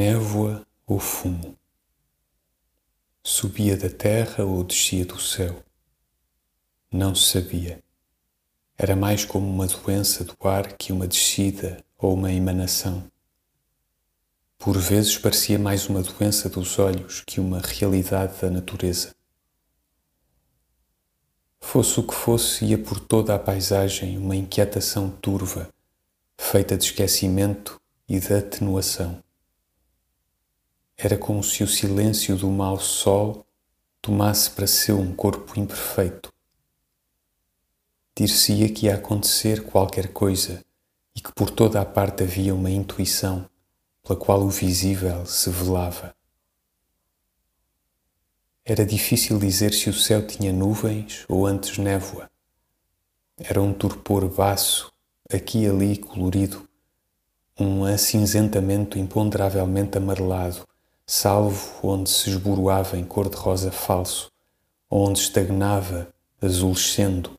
[0.00, 1.54] névoa ou fumo.
[3.22, 5.62] Subia da terra ou descia do céu.
[6.90, 7.84] Não se sabia.
[8.78, 13.04] Era mais como uma doença do ar que uma descida ou uma emanação.
[14.56, 19.14] Por vezes parecia mais uma doença dos olhos que uma realidade da natureza.
[21.60, 25.68] Fosse o que fosse, ia por toda a paisagem uma inquietação turva,
[26.40, 27.78] feita de esquecimento
[28.08, 29.22] e de atenuação.
[31.02, 33.46] Era como se o silêncio do mau sol
[34.02, 36.30] tomasse para seu um corpo imperfeito.
[38.14, 40.62] Dir-se-ia que ia acontecer qualquer coisa
[41.16, 43.48] e que por toda a parte havia uma intuição
[44.02, 46.14] pela qual o visível se velava.
[48.62, 52.30] Era difícil dizer se o céu tinha nuvens ou antes névoa.
[53.38, 54.92] Era um torpor baço,
[55.32, 56.68] aqui e ali colorido,
[57.58, 60.68] um acinzentamento imponderavelmente amarelado,
[61.12, 64.30] salvo onde se esboroava em cor-de-rosa falso,
[64.88, 67.36] onde estagnava, azulescendo,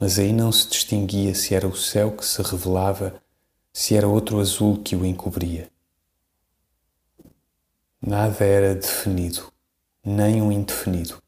[0.00, 3.22] mas aí não se distinguia se era o céu que se revelava,
[3.72, 5.70] se era outro azul que o encobria.
[8.04, 9.52] Nada era definido,
[10.04, 11.22] nem um indefinido.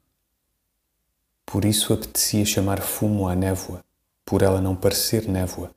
[1.47, 3.85] Por isso apetecia chamar fumo à névoa,
[4.25, 5.71] por ela não parecer névoa,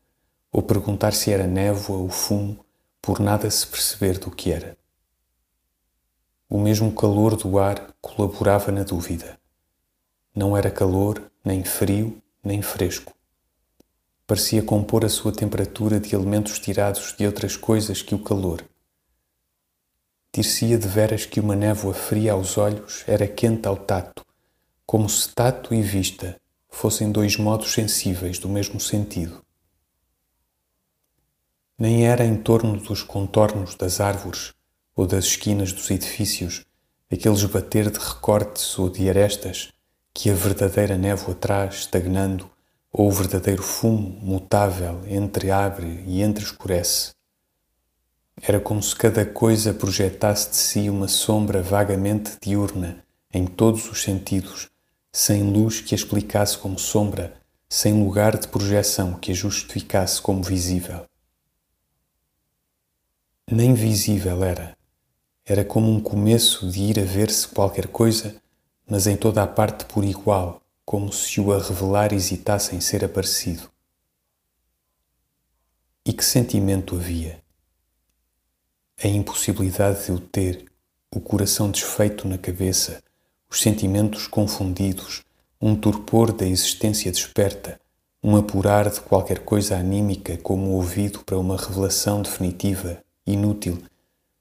[0.51, 2.65] ou perguntar se era névoa ou fumo,
[2.99, 4.78] por nada se perceber do que era.
[6.51, 9.39] O mesmo calor do ar colaborava na dúvida.
[10.33, 13.13] Não era calor, nem frio, nem fresco.
[14.25, 18.65] Parecia compor a sua temperatura de elementos tirados de outras coisas que o calor.
[20.33, 24.25] Dir-se-ia de veras que uma névoa fria aos olhos era quente ao tato,
[24.87, 29.45] como se tato e vista fossem dois modos sensíveis do mesmo sentido.
[31.77, 34.57] Nem era em torno dos contornos das árvores
[34.99, 36.65] ou das esquinas dos edifícios,
[37.09, 39.71] aqueles bater de recortes ou de arestas
[40.13, 42.51] que a verdadeira névoa traz estagnando,
[42.91, 47.11] ou o verdadeiro fumo mutável entreabre e entre-escurece.
[48.41, 53.01] Era como se cada coisa projetasse de si uma sombra vagamente diurna
[53.33, 54.67] em todos os sentidos,
[55.13, 57.39] sem luz que a explicasse como sombra,
[57.69, 61.05] sem lugar de projeção que a justificasse como visível.
[63.49, 64.77] Nem visível era,
[65.49, 68.35] era como um começo de ir a ver-se qualquer coisa,
[68.87, 73.03] mas em toda a parte por igual, como se o a revelar hesitasse em ser
[73.03, 73.67] aparecido.
[76.05, 77.41] E que sentimento havia?
[79.03, 80.65] A impossibilidade de o ter,
[81.11, 83.01] o coração desfeito na cabeça,
[83.49, 85.23] os sentimentos confundidos,
[85.59, 87.81] um torpor da existência desperta,
[88.23, 93.81] um apurar de qualquer coisa anímica como ouvido para uma revelação definitiva, inútil,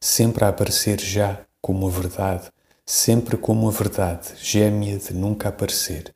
[0.00, 2.50] sempre a aparecer já como a verdade,
[2.86, 6.14] sempre como a verdade, gêmea de nunca aparecer.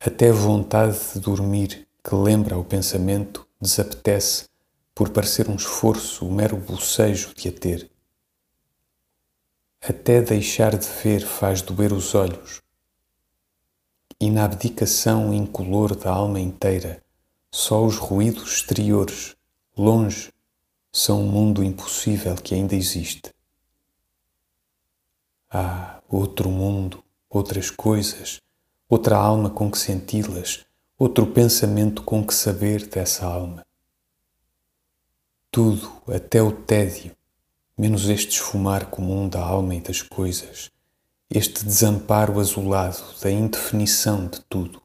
[0.00, 4.48] Até vontade de dormir, que lembra o pensamento, desapetece
[4.94, 7.90] por parecer um esforço, o um mero bocejo de a ter.
[9.80, 12.62] Até deixar de ver faz doer os olhos.
[14.20, 17.02] E na abdicação incolor da alma inteira,
[17.50, 19.36] só os ruídos exteriores,
[19.76, 20.32] longe,
[20.98, 23.32] são um mundo impossível que ainda existe.
[25.48, 28.40] Há outro mundo, outras coisas,
[28.88, 30.66] outra alma com que senti-las,
[30.98, 33.64] outro pensamento com que saber dessa alma.
[35.52, 37.16] Tudo, até o tédio,
[37.76, 40.68] menos este esfumar comum da alma e das coisas,
[41.30, 44.82] este desamparo azulado da indefinição de tudo.